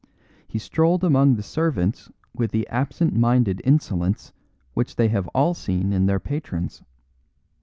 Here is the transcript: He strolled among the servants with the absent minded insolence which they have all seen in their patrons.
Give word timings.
He 0.47 0.57
strolled 0.57 1.03
among 1.03 1.35
the 1.35 1.43
servants 1.43 2.09
with 2.33 2.49
the 2.49 2.67
absent 2.69 3.13
minded 3.15 3.61
insolence 3.63 4.33
which 4.73 4.95
they 4.95 5.09
have 5.09 5.27
all 5.27 5.53
seen 5.53 5.93
in 5.93 6.07
their 6.07 6.19
patrons. 6.19 6.81